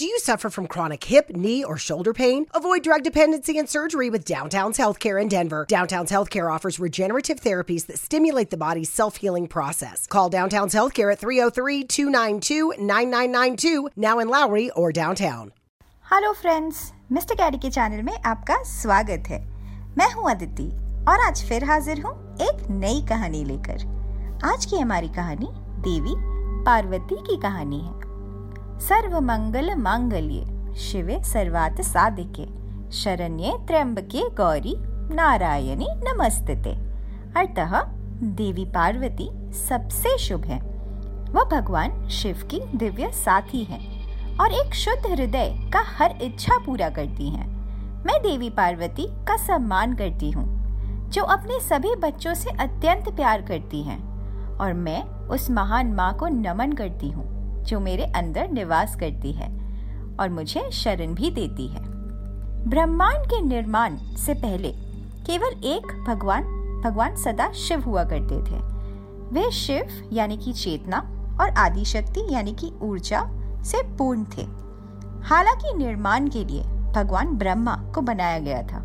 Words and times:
Do 0.00 0.07
you 0.07 0.17
suffer 0.17 0.49
from 0.49 0.65
chronic 0.65 1.03
hip, 1.03 1.29
knee, 1.29 1.63
or 1.63 1.77
shoulder 1.77 2.11
pain? 2.11 2.47
Avoid 2.55 2.81
drug 2.81 3.03
dependency 3.03 3.59
and 3.59 3.69
surgery 3.69 4.09
with 4.09 4.25
Downtown's 4.25 4.79
Healthcare 4.79 5.21
in 5.21 5.27
Denver. 5.27 5.65
Downtown's 5.69 6.11
Healthcare 6.11 6.51
offers 6.51 6.79
regenerative 6.79 7.39
therapies 7.39 7.85
that 7.85 7.99
stimulate 7.99 8.49
the 8.49 8.57
body's 8.57 8.89
self 8.89 9.17
healing 9.17 9.47
process. 9.47 10.07
Call 10.07 10.27
Downtown's 10.29 10.73
Healthcare 10.73 11.11
at 11.11 11.19
303 11.19 11.83
292 11.83 12.73
9992, 12.79 13.89
now 13.95 14.17
in 14.17 14.27
Lowry 14.27 14.71
or 14.71 14.91
downtown. 14.91 15.51
Hello 16.05 16.31
friends 16.41 16.81
mister 17.11 17.35
Caddy 17.35 17.57
के 17.57 17.69
channel 17.71 18.01
में 18.03 18.13
आपका 18.25 18.55
स्वागत 18.67 19.27
है 19.29 19.39
मैं 19.97 20.11
हूं 20.13 20.29
अदिति 20.29 20.67
और 21.09 21.25
आज 21.27 21.43
फिर 21.49 21.63
हाजिर 21.65 22.01
हूं 22.05 22.11
एक 22.47 22.69
नई 22.81 23.01
कहानी 23.09 23.43
लेकर 23.45 23.85
आज 24.53 24.65
की 24.65 24.79
हमारी 24.79 25.09
कहानी 25.15 25.47
देवी 25.87 26.15
पार्वती 26.65 27.21
की 27.29 27.41
कहानी 27.41 27.79
है 27.79 27.99
सर्व 28.81 29.19
मंगल 29.19 29.69
मांगल्ये 29.77 30.75
शिवे 30.75 31.17
सर्वात 31.23 31.81
साधिके, 31.81 32.45
शरण्ये 32.91 33.51
त्र्यंबके 33.67 34.21
गौरी, 34.29 34.73
नारायणी 35.15 35.87
नमस्ते। 35.97 36.53
अतः 37.39 37.77
देवी 38.37 38.65
पार्वती 38.65 39.29
सबसे 39.57 40.17
शुभ 40.17 40.45
है। 40.45 40.59
वह 41.31 41.43
भगवान 41.51 42.07
शिव 42.09 42.41
की 42.51 42.59
दिव्य 42.75 43.11
साथी 43.15 43.63
है 43.63 43.79
और 44.37 44.53
एक 44.53 44.73
शुद्ध 44.75 45.11
हृदय 45.11 45.53
का 45.73 45.83
हर 45.97 46.17
इच्छा 46.21 46.57
पूरा 46.57 46.89
करती 46.89 47.29
हैं। 47.29 47.47
मैं 48.05 48.21
देवी 48.21 48.49
पार्वती 48.49 49.05
का 49.27 49.35
सम्मान 49.37 49.93
करती 49.95 50.31
हूँ, 50.31 50.45
जो 51.09 51.23
अपने 51.23 51.59
सभी 51.59 51.95
बच्चों 51.97 52.33
से 52.33 52.49
अत्यंत 52.49 53.15
प्यार 53.15 53.41
करती 53.41 53.83
हैं 53.83 53.99
और 54.57 54.73
मैं 54.73 55.03
उस 55.27 55.49
महान 55.51 55.93
माँ 55.93 56.13
को 56.13 56.27
नमन 56.27 56.73
करती 56.73 57.09
हूँ। 57.09 57.40
जो 57.63 57.79
मेरे 57.79 58.03
अंदर 58.03 58.49
निवास 58.49 58.95
करती 58.95 59.31
है 59.31 59.49
और 60.19 60.29
मुझे 60.29 60.69
शरण 60.71 61.13
भी 61.13 61.31
देती 61.31 61.67
है। 61.67 61.81
ब्रह्मांड 62.69 63.25
के 63.25 63.41
निर्माण 63.41 63.97
से 63.97 64.33
पहले 64.33 64.71
केवल 65.25 65.63
एक 65.63 66.05
भगवान 66.07 66.57
भगवान 66.85 67.15
सदा 67.15 67.51
शिव 67.51 67.81
हुआ 67.81 68.03
करते 68.03 68.35
थे। 68.35 68.71
वे 69.33 69.51
शिव, 69.51 70.09
यानी 70.13 70.37
कि 70.37 70.53
चेतना, 70.53 70.97
और 71.41 71.49
आदि 71.49 71.85
शक्ति 71.85 72.33
यानी 72.33 72.53
कि 72.53 72.71
ऊर्जा, 72.81 73.29
से 73.63 73.97
पूर्ण 73.97 74.23
थे। 74.23 74.41
हालाँकि 75.27 75.77
निर्माण 75.77 76.27
के 76.27 76.45
लिए 76.45 76.63
भगवान 76.63 77.27
ब्रह्मा 77.27 77.75
को 77.95 78.01
बनाया 78.01 78.39
गया 78.39 78.63
था। 78.63 78.79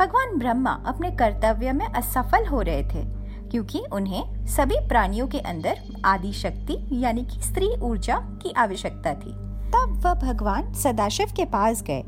भगवान 0.00 0.38
ब्रह्मा 0.38 0.70
अपने 0.70 1.10
कर्तव्य 1.10 1.72
में 1.72 1.86
असफल 1.86 2.46
हो 2.46 2.60
रहे 2.60 2.82
थे। 2.82 3.19
क्योंकि 3.50 3.82
उन्हें 3.92 4.46
सभी 4.46 4.76
प्राणियों 4.88 5.28
के 5.28 5.38
अंदर 5.38 5.80
आदि 6.04 6.32
शक्ति, 6.32 6.76
यानी 6.92 7.24
कि 7.24 7.42
स्त्री 7.42 7.68
ऊर्जा 7.82 8.16
की 8.16 8.52
आवश्यकता 8.52 9.14
थी। 9.14 9.32
तब 9.70 10.00
वह 10.04 10.14
भगवान 10.14 10.72
सदाशिव 10.72 11.26
के 11.36 11.44
पास 11.44 11.82
गए 11.82 12.02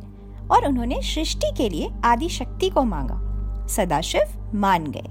और 0.50 0.66
उन्होंने 0.66 1.02
सृष्टि 1.02 1.50
के 1.56 1.68
लिए 1.68 1.90
आदि 2.04 2.28
शक्ति 2.28 2.70
को 2.70 2.82
मांगा। 2.82 3.66
सदाशिव 3.66 4.52
मान 4.54 4.84
गए। 4.86 5.08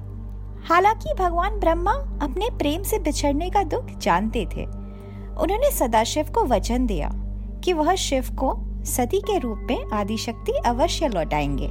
हालाँकि 0.68 1.14
भगवान 1.14 1.60
ब्रह्मा 1.60 1.92
अपने 2.22 2.50
प्रेम 2.50 2.84
से 2.84 3.00
बिछड़ने 3.00 3.50
का 3.50 3.64
दुख 3.64 3.90
जानते 3.98 4.46
थे। 4.46 4.66
उन्होंने 5.32 5.72
सदाशिव 5.72 6.26
को 6.36 6.46
वचन 6.46 6.86
दिया 6.86 7.12
कि 7.64 7.74
वह 7.74 7.96
शिव 7.96 8.26
को 8.32 8.54
सती 8.86 9.20
के 9.20 9.38
रूप 9.40 9.68
में 9.70 9.86
आदि 9.94 10.18
शक्ति 10.18 10.52
अवश्य 10.52 11.08
लौटाएँगे, 11.08 11.70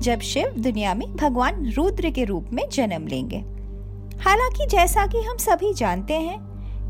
जब 0.00 0.20
शिव 0.20 0.48
दुनिया 0.58 0.94
में 0.94 1.16
भगवान 1.16 1.72
रुद्र 1.72 2.10
के 2.10 2.24
रूप 2.24 2.46
में 2.52 2.68
जन्म 2.68 3.06
लेंगे। 3.06 3.55
हालाँकि 4.20 4.66
जैसा 4.66 5.06
कि 5.06 5.20
हम 5.20 5.36
सभी 5.36 5.72
जानते 5.74 6.14
हैं 6.14 6.38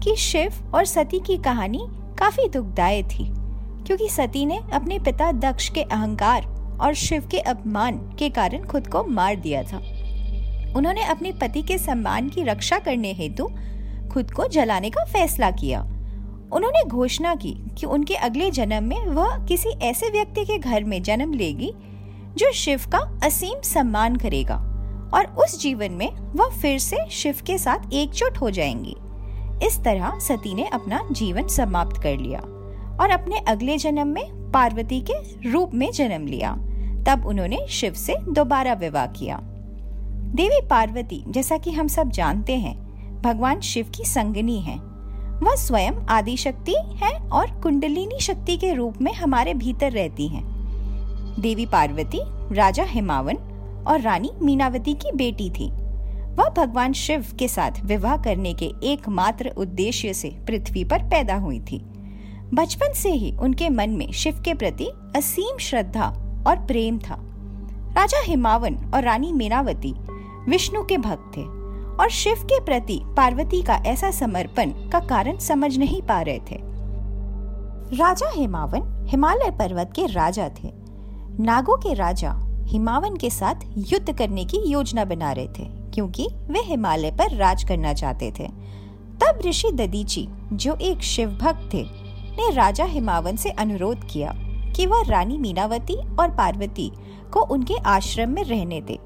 कि 0.00 0.14
शिव 0.16 0.52
और 0.74 0.84
सती 0.84 1.19
की 1.19 1.36
कहानी 1.36 1.86
काफ़ी 2.19 2.48
दुखदायी 2.48 3.02
थी, 3.02 3.24
क्योंकि 3.86 4.08
सती 4.08 4.44
ने 4.46 4.58
अपने 4.72 4.98
पिता 4.98 5.30
दक्ष 5.32 5.69
के 5.69 5.82
अहंकार 5.82 6.44
और 6.80 6.94
शिव 6.94 7.27
के 7.30 7.38
अपमान 7.38 7.98
के 8.19 8.28
कारण 8.30 8.64
खुद 8.64 8.86
को 8.86 9.04
मार 9.04 9.36
दिया 9.36 9.62
था। 9.62 9.77
उन्होंने 10.77 11.04
अपने 11.04 11.32
पति 11.32 11.62
के 11.62 11.78
सम्मान 11.78 12.28
की 12.28 12.42
रक्षा 12.42 12.78
करने 12.78 13.12
हेतु 13.12 13.48
खुद 14.12 14.31
को 14.31 14.47
जलाने 14.48 14.91
का 14.91 15.04
फैसला 15.04 15.50
किया। 15.50 15.81
उन्होंने 16.53 16.84
घोषणा 16.84 17.34
की 17.34 17.54
कि 17.78 17.86
उनके 17.86 18.15
अगले 18.15 18.50
जन्म 18.50 18.84
में 18.84 19.06
वह 19.06 19.36
किसी 19.47 19.69
ऐसे 19.82 20.10
व्यक्ति 20.10 20.44
के 20.44 20.59
घर 20.59 20.84
में 20.84 21.03
जन्म 21.03 21.32
लेगी 21.32 21.72
जो 22.36 22.53
शिव 22.53 22.81
का 22.86 22.98
असीम 23.25 23.60
सम्मान 23.65 24.16
करेगा। 24.16 24.56
और 25.15 25.27
उस 25.27 25.61
जीवन 25.61 25.93
में 25.93 26.12
वह 26.12 26.49
फिर 26.49 26.78
से 26.78 26.97
शिव 27.11 27.37
के 27.47 27.59
साथ 27.59 27.93
एकजुट 27.93 28.39
हो 28.39 28.50
जाएँगी। 28.50 28.97
इस 29.67 29.81
तरह 29.84 30.19
सती 30.19 30.55
ने 30.55 30.67
अपना 30.67 31.09
जीवन 31.12 31.47
समाप्त 31.47 32.03
कर 32.03 32.17
लिया 32.17 32.41
और 33.00 33.11
अपने 33.11 33.39
अगले 33.39 33.77
जन्म 33.77 34.09
में 34.09 34.50
पार्वती 34.50 35.00
के 35.00 35.50
रूप 35.50 35.75
में 35.75 35.93
जन्म 35.93 36.27
लिया। 36.27 36.53
तब 37.09 37.27
उन्होंने 37.27 37.66
शिव 37.69 37.93
से 37.93 38.16
दोबारा 38.28 38.72
विवाह 38.72 39.06
किया। 39.06 39.41
देवी 40.27 40.66
पार्वती, 40.66 41.25
जैसा 41.28 41.59
कि 41.59 41.71
हम 41.71 41.89
सब 41.89 42.11
जानते 42.11 42.56
हैं, 42.56 42.87
भगवान 43.22 43.61
शिव 43.61 43.91
की 43.95 44.05
संगनी 44.05 44.61
है। 44.61 44.77
वह 45.43 45.55
स्वयं 45.55 45.93
आदि 46.09 46.37
शक्ति 46.37 46.75
है 46.75 47.28
और 47.28 47.50
कुंडलिनी 47.50 48.21
शक्ति 48.21 48.56
के 48.56 48.75
रूप 48.75 48.95
में 49.03 49.12
हमारे 49.12 49.55
भीतर 49.55 49.93
रहती 49.93 50.28
हैं। 50.28 50.45
देवी 51.41 51.66
पार्वती, 51.66 52.21
राजा 52.55 52.84
हिमावन 52.84 53.34
और 53.86 54.00
रानी 54.00 54.30
मीनावती 54.42 54.94
की 54.94 55.12
बेटी 55.12 55.50
थी। 55.50 55.70
वह 56.36 56.48
भगवान 56.48 56.92
शिव 56.92 57.26
के 57.38 57.48
साथ 57.48 57.84
विवाह 57.84 58.16
करने 58.16 58.54
के 58.54 58.72
एकमात्र 58.82 59.52
उद्देश्य 59.56 60.14
से 60.14 60.30
पृथ्वी 60.47 60.84
पर 60.84 61.02
पैदा 61.02 61.34
हुई 61.34 61.60
थी। 61.60 61.78
बचपन 62.54 62.92
से 62.92 63.10
ही 63.10 63.36
उनके 63.36 63.69
मन 63.69 63.91
में 63.91 64.12
शिव 64.12 64.42
के 64.44 64.54
प्रति 64.54 64.88
असीम 65.16 65.58
श्रद्धा 65.58 66.06
और 66.47 66.56
प्रेम 66.56 66.98
था। 66.98 67.16
राजा 67.97 68.20
हिमावन 68.24 68.74
और 68.94 69.02
रानी 69.02 69.32
मीनावती 69.32 69.94
विष्णु 70.48 70.82
के 70.82 70.98
भक्त 70.98 71.36
थे 71.36 71.42
और 72.03 72.08
शिव 72.10 72.36
के 72.42 72.60
प्रति 72.60 73.00
पार्वती 73.04 73.62
का 73.62 73.74
ऐसा 73.74 74.10
समर्पण 74.10 74.70
का 74.91 75.00
कारण 75.00 75.38
समझ 75.38 75.76
नहीं 75.78 76.03
पा 76.03 76.20
रहे 76.20 76.38
थे। 76.38 76.58
राजा 77.97 78.30
हिमावन 78.34 79.06
हिमालय 79.08 79.50
पर्वत 79.50 79.92
के 79.97 80.06
राजा 80.06 80.48
थे। 80.48 80.72
नागों 81.41 81.76
के 81.76 81.94
राजा 81.94 82.30
हिमावन 82.66 83.16
के 83.16 83.31
साथ 83.31 83.65
युद्ध 83.93 84.16
करने 84.19 84.44
की 84.44 84.59
योजना 84.66 85.04
बना 85.04 85.32
रहे 85.32 85.49
थे, 85.49 85.65
क्योंकि 85.94 86.28
वे 86.50 86.60
हिमालय 86.60 87.10
पर 87.10 87.37
राज 87.37 87.65
करना 87.65 87.93
चाहते 87.93 88.31
थे। 88.31 88.47
तब 89.21 89.41
ऋषि 89.47 89.71
ददीची 89.72 90.27
जो 90.53 90.77
एक 90.82 91.03
शिव 91.03 91.31
भक्त 91.43 91.69
थे, 91.75 91.82
ने 92.32 92.50
राजा 92.54 92.84
हिमावन 92.84 93.37
से 93.37 93.50
अनुरोध 93.50 94.04
किया 94.04 94.32
कि 94.77 94.87
वह 94.87 95.03
रानी 95.09 95.38
मीनावती 95.38 95.97
और 96.16 96.31
पार्वती 96.31 96.91
को 97.32 97.41
उनके 97.44 97.77
आश्रम 97.87 98.31
में 98.31 98.43
रहने 98.44 98.81
दे, 98.81 98.98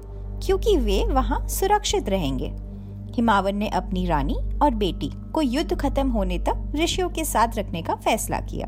क्योंकि 0.43 0.75
वे 0.77 1.03
वहाँ 1.05 1.47
सुरक्षित 1.49 2.09
रहेंगे। 2.09 2.51
हिमावन 3.15 3.55
ने 3.55 3.67
अपनी 3.67 4.05
रानी 4.05 4.35
और 4.63 4.75
बेटी 4.75 5.09
को 5.33 5.41
युद्ध 5.41 5.75
खत्म 5.75 6.09
होने 6.09 6.37
तक 6.39 6.71
ऋषियों 6.75 7.09
के 7.09 7.25
साथ 7.25 7.57
रखने 7.57 7.81
का 7.81 7.95
फैसला 7.95 8.39
किया। 8.41 8.67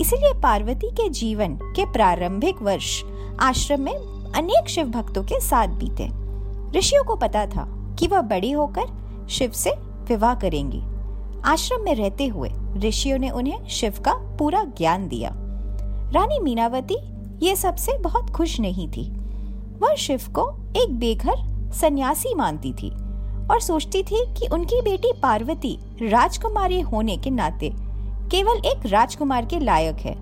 इसलिए 0.00 0.32
पार्वती 0.40 0.90
के 0.90 1.08
जीवन 1.10 1.54
के 1.76 1.84
प्रारंभिक 1.92 2.62
वर्ष 2.62 3.02
आश्रम 3.40 3.80
में 3.80 3.94
अनेक 4.34 4.68
शिव 4.68 4.86
भक्तों 4.86 5.22
के 5.22 5.40
साथ 5.40 5.68
बीते। 5.68 6.08
ऋषियों 6.78 7.04
को 7.04 7.16
पता 7.16 7.46
था 7.46 7.66
कि 7.98 8.06
वह 8.06 8.20
बड़ी 8.20 8.50
होकर 8.50 9.26
शिव 9.30 9.50
से 9.50 9.70
विवाह 10.08 10.34
करेंगी। 10.34 10.80
आश्रम 11.44 11.84
में 11.84 11.94
रहते 11.94 12.26
हुए 12.26 12.50
ऋषियों 12.76 13.18
ने 13.18 13.30
उन्हें 13.30 13.66
शिव 13.68 13.94
का 14.04 14.14
पूरा 14.38 14.64
ज्ञान 14.78 15.06
दिया। 15.08 15.30
रानी 16.12 16.38
मीनावती 16.38 16.96
ये 17.46 17.54
सबसे 17.56 17.96
बहुत 17.98 18.30
खुश 18.30 18.60
नहीं 18.60 18.88
थी। 18.88 19.08
वह 19.78 19.94
शिव 19.94 20.22
को 20.30 20.48
एक 20.76 20.98
बेघर 20.98 21.70
सन्यासी 21.72 22.34
मानती 22.34 22.72
थी 22.72 22.90
और 23.50 23.60
सोचती 23.60 24.02
थी 24.02 24.24
कि 24.34 24.48
उनकी 24.52 24.80
बेटी 24.82 25.12
पार्वती 25.22 25.78
राजकुमारी 26.02 26.80
होने 26.80 27.16
के 27.16 27.30
नाते 27.30 27.72
केवल 28.30 28.66
एक 28.66 28.86
राजकुमार 28.86 29.46
के 29.46 29.58
लायक 29.60 29.96
है, 29.96 30.14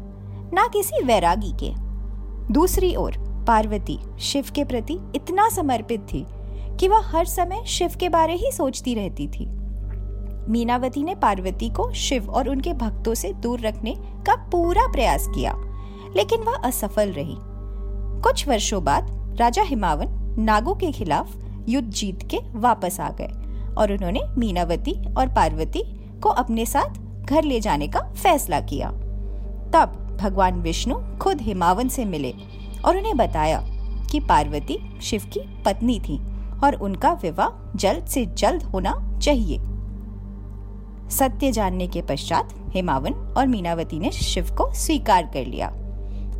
ना 0.54 0.66
किसी 0.68 1.02
वैरागी 1.04 1.52
के। 1.52 1.85
दूसरी 2.50 2.94
ओर, 2.96 3.14
पार्वती 3.46 3.98
शिव 4.20 4.46
के 4.54 4.64
प्रति 4.64 4.98
इतना 5.14 5.48
समर्पित 5.48 6.00
थी 6.12 6.24
कि 6.80 6.88
वह 6.88 7.08
हर 7.08 7.24
समय 7.24 7.62
शिव 7.66 7.92
के 8.00 8.08
बारे 8.08 8.34
ही 8.34 8.50
सोचती 8.52 8.94
रहती 8.94 9.26
थी। 9.28 9.46
मीनावती 10.48 11.02
ने 11.02 11.14
पार्वती 11.14 11.68
को 11.70 11.90
शिव 11.92 12.30
और 12.30 12.48
उनके 12.48 12.72
भक्तों 12.72 13.14
से 13.14 13.32
दूर 13.32 13.60
रखने 13.60 13.94
का 14.26 14.36
पूरा 14.50 14.86
प्रयास 14.86 15.26
किया, 15.28 15.54
लेकिन 16.16 16.42
वह 16.42 16.54
असफल 16.54 17.12
रही। 17.12 17.36
कुछ 18.22 18.46
वर्षों 18.48 18.82
बाद 18.84 19.36
राजा 19.40 19.62
हिमावन 19.62 20.08
नागो 20.38 20.74
के 20.74 20.92
खिलाफ 20.92 21.36
युद्ध 21.68 21.88
जीत 21.90 22.22
के 22.30 22.38
वापस 22.54 23.00
आ 23.00 23.10
गए 23.10 23.28
और 23.74 23.92
उन्होंने 23.92 24.20
मीनावती 24.38 24.92
और 25.14 25.34
पार्वती 25.34 25.82
को 26.20 26.28
अपने 26.28 26.66
साथ 26.66 27.24
घर 27.24 27.44
ले 27.44 27.60
जाने 27.60 27.88
का 27.88 28.00
फैसला 28.12 28.60
किया। 28.60 28.90
तब 29.74 30.02
भगवान 30.16 30.60
विष्णु 30.60 31.18
खुद 31.18 31.40
हिमावन 31.40 31.88
से 31.88 32.04
मिले 32.04 32.34
और 32.84 32.96
उन्हें 32.96 33.16
बताया 33.16 33.64
कि 34.10 34.20
पार्वती 34.20 34.78
शिव 35.02 35.22
की 35.24 35.40
पत्नी 35.64 36.00
थी 36.00 36.18
और 36.64 36.74
उनका 36.74 37.12
विवाह 37.12 37.78
जल्द 37.78 38.06
से 38.06 38.26
जल्द 38.26 38.62
होना 38.62 39.18
चाहिए। 39.22 39.58
सत्य 41.10 41.52
जानने 41.52 41.86
के 41.86 42.02
पश्चात 42.02 42.54
हेमावन 42.70 43.12
और 43.12 43.46
मीनावती 43.46 43.98
ने 43.98 44.10
शिव 44.10 44.44
को 44.44 44.72
स्वीकार 44.74 45.30
कर 45.34 45.46
लिया। 45.46 45.72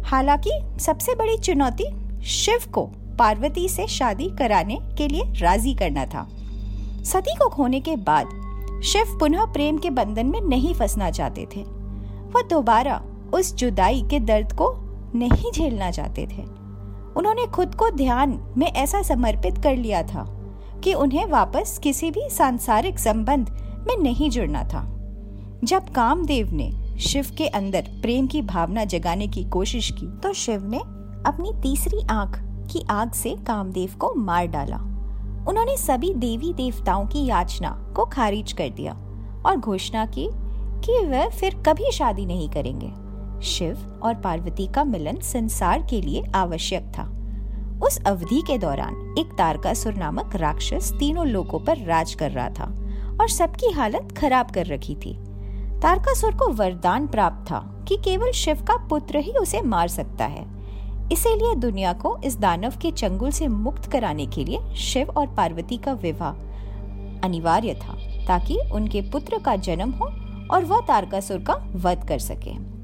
हालाँकि 0.05 0.51
सबसे 0.81 1.15
बड़ी 1.15 1.37
चुनौती 1.37 1.85
शिव 2.23 2.71
को 2.73 2.83
पार्वती 3.19 3.69
से 3.69 3.87
शादी 3.87 4.29
कराने 4.39 4.79
के 4.99 5.09
लिए 5.09 5.23
राज़ी 5.37 5.75
करना 5.75 6.07
था। 6.07 6.29
सती 7.05 7.35
को 7.35 7.49
खोने 7.49 7.81
के 7.81 7.97
बाद 7.97 8.27
शिव 8.85 9.17
पुनः 9.21 9.45
प्रेम 9.45 9.79
के 9.79 9.91
बंधन 9.91 10.27
में 10.27 10.41
नहीं 10.41 10.75
फंसना 10.75 11.11
चाहते 11.11 11.47
थे। 11.57 11.63
वह 12.33 12.43
दोबारा 12.43 13.03
उस 13.35 13.55
जुदाई 13.55 14.03
के 14.11 14.21
दर्द 14.21 14.53
को 14.53 14.73
नहीं 15.15 15.53
झेलना 15.53 15.91
चाहते 15.91 16.27
थे। 16.27 16.43
उन्होंने 17.17 17.47
खुद 17.47 17.75
को 17.75 17.91
ध्यान 17.91 18.55
में 18.57 18.67
ऐसा 18.67 19.03
समर्पित 19.03 19.59
कर 19.59 19.77
लिया 19.77 20.03
था 20.03 20.25
कि 20.85 20.95
उन्हें 20.95 21.27
वापस 21.27 21.79
किसी 21.83 22.11
भी 22.11 22.29
सांसारिक 22.31 22.99
संबंध 22.99 23.51
में 23.89 23.97
नहीं 23.97 24.31
जुड़ना 24.31 24.65
था। 24.65 24.83
जब 25.65 25.89
कामदेव 25.89 26.51
ने 26.53 26.99
शिव 26.99 27.27
के 27.39 27.47
अंदर 27.47 27.83
प्रेम 28.03 28.27
की 28.27 28.43
भावना 28.43 28.85
जगाने 28.85 29.27
की 29.27 29.45
कोशिश 29.45 29.91
की 29.91 30.07
तो 30.07 30.33
शिव 30.33 30.67
ने 30.67 30.79
अपनी 31.27 31.53
तीसरी 31.63 32.07
आँख 32.11 32.39
की 32.73 32.85
आग 32.91 33.13
से 33.13 33.37
कामदेव 33.47 33.95
को 33.99 34.15
मार 34.15 34.47
डाला। 34.47 34.77
उन्होंने 35.49 35.77
सभी 35.77 36.15
देवी 36.15 36.53
देवताओं 36.53 37.07
की 37.07 37.27
याचना 37.27 37.71
को 37.97 38.05
खारिज 38.05 38.53
कर 38.53 38.69
दिया 38.69 38.93
और 39.47 39.57
घोषणा 39.57 40.07
की 40.07 40.29
कि 40.85 41.07
वह 41.07 41.29
फिर 41.29 41.55
कभी 41.55 41.91
शादी 41.93 42.27
नहीं 42.27 42.49
करेंगे। 42.51 43.06
शिव 43.43 44.01
और 44.03 44.15
पार्वती 44.15 44.67
का 44.67 44.85
मिलन 44.85 45.21
संसार 45.21 45.87
के 45.91 46.01
लिए 46.01 46.23
आवश्यक 46.35 46.83
था। 46.83 47.13
उस 47.87 47.99
अवधि 48.07 48.43
के 48.47 48.59
दौरान 48.59 49.15
एक 49.19 49.27
तारकासुर 49.39 49.95
नामक 49.95 50.37
राक्षस 50.37 50.93
तीनों 50.93 51.27
लोगों 51.27 51.61
पर 51.61 51.77
राज 51.77 52.15
कर 52.15 52.31
रहा 52.31 52.49
था 52.51 52.65
और 53.21 53.29
सबकी 53.29 53.71
हालत 53.71 54.15
खराब 54.19 54.51
कर 54.51 54.67
रखी 54.67 54.95
थी। 54.95 55.15
तारकासुर 55.83 56.35
को 56.35 56.49
वरदान 56.49 57.07
प्राप्त 57.07 57.51
था 57.51 57.85
कि 57.89 57.97
केवल 57.97 58.33
शिव 58.33 58.63
का 58.63 58.77
पुत्र 58.87 59.19
ही 59.19 59.33
उसे 59.33 59.61
मार 59.61 59.89
सकता 59.89 60.25
है। 60.25 60.45
इसीलिए 61.13 61.55
दुनिया 61.55 61.93
को 61.93 62.19
इस 62.25 62.39
दानव 62.39 62.73
के 62.83 62.91
चंगुल 62.91 63.31
से 63.31 63.49
मुक्त 63.49 63.91
कराने 63.91 64.27
के 64.27 64.45
लिए 64.45 64.75
शिव 64.75 65.11
और 65.11 65.27
पार्वती 65.27 65.77
का 65.77 65.93
विवाह 65.93 66.31
अनिवार्य 67.27 67.75
था 67.75 67.97
ताकि 68.27 68.59
उनके 68.73 69.01
पुत्र 69.01 69.39
का 69.39 69.57
जन्म 69.57 69.91
हो 69.91 70.07
और 70.55 70.65
वह 70.65 70.81
तारकासुर 70.81 71.39
का 71.39 71.55
वध 71.75 72.09
कर 72.09 72.19
सके। 72.19 72.76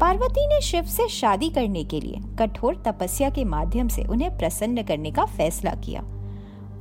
पार्वती 0.00 0.46
ने 0.48 0.60
शिव 0.60 0.82
से 0.82 1.06
शादी 1.08 1.48
करने 1.48 1.82
के 1.84 1.98
लिए 2.00 2.20
कठोर 2.38 2.76
तपस्या 2.86 3.28
के 3.30 3.44
माध्यम 3.44 3.88
से 3.88 4.02
उन्हें 4.02 4.36
प्रसन्न 4.38 4.82
करने 4.82 5.10
का 5.10 5.24
फैसला 5.28 5.70
किया। 5.76 6.00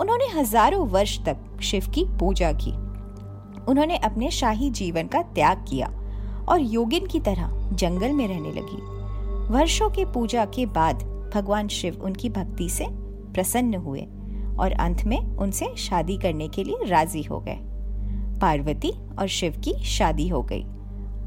उन्होंने 0.01 0.27
हज़ारों 0.33 0.87
वर्ष 0.87 1.17
तक 1.25 1.59
शिव 1.61 1.87
की 1.95 2.03
पूजा 2.19 2.51
की। 2.61 2.71
उन्होंने 3.71 3.97
अपने 3.97 4.29
शाही 4.31 4.69
जीवन 4.69 5.07
का 5.07 5.21
त्याग 5.33 5.65
किया 5.69 5.87
और 6.49 6.61
योगिन 6.63 7.07
की 7.07 7.19
तरह 7.19 7.49
जंगल 7.73 8.11
में 8.11 8.27
रहने 8.27 8.51
लगी। 8.51 8.81
वर्षों 9.53 9.89
के 9.89 10.05
पूजा 10.05 10.45
के 10.45 10.65
बाद 10.67 11.03
भगवान 11.33 11.67
शिव 11.67 12.01
उनकी 12.01 12.29
भक्ति 12.29 12.69
से 12.69 12.85
प्रसन्न 13.33 13.75
हुए 13.77 14.01
और 14.59 14.71
अंत 14.79 15.03
में 15.05 15.17
उनसे 15.17 15.73
शादी 15.77 16.17
करने 16.17 16.47
के 16.47 16.63
लिए 16.63 16.85
राज़ी 16.85 17.23
हो 17.23 17.39
गए। 17.39 17.57
पार्वती 18.41 18.91
और 19.19 19.27
शिव 19.29 19.61
की 19.65 19.73
शादी 19.87 20.27
हो 20.27 20.41
गई 20.43 20.63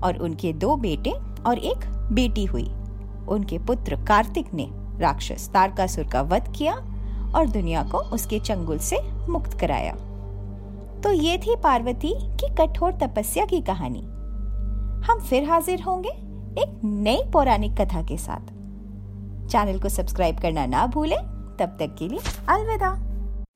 और 0.02 0.18
उनके 0.22 0.52
दो 0.52 0.76
बेटे 0.76 1.12
और 1.46 1.58
एक 1.58 2.08
बेटी 2.12 2.44
हुई। 2.44 2.70
उनके 3.28 3.58
पुत्र 3.58 3.96
कार्तिक 3.96 4.54
ने 4.54 4.70
राक्षस 4.98 5.48
तारकासुर 5.48 6.04
का 6.04 6.22
वध 6.22 6.52
किया 6.56 6.74
और 7.34 7.46
दुनिया 7.46 7.82
को 7.82 7.98
उसके 7.98 8.38
चंगुल 8.38 8.78
से 8.78 8.98
मुक्त 9.28 9.58
कराया। 9.60 9.92
तो 11.00 11.12
ये 11.12 11.38
थी 11.38 11.56
पार्वती 11.56 12.14
की 12.20 12.54
कठोर 12.54 12.92
तपस्या 12.92 13.44
की 13.44 13.60
कहानी। 13.60 14.02
हम 15.06 15.20
फिर 15.20 15.50
हाजिर 15.50 15.82
होंगे 15.82 16.08
एक 16.62 16.80
नई 16.84 17.22
पौराणिक 17.32 17.80
कथा 17.80 18.02
के 18.02 18.16
साथ। 18.16 18.52
चैनल 19.48 19.78
को 19.78 19.88
सब्सक्राइब 19.88 20.38
करना 20.38 20.66
ना 20.66 20.86
भूलें। 20.86 21.18
तब 21.58 21.76
तक 21.80 21.96
के 21.98 22.08
लिए 22.08 22.18
अलविदा। 22.48 23.12